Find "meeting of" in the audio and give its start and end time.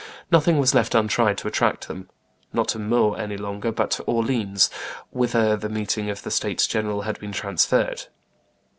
5.69-6.23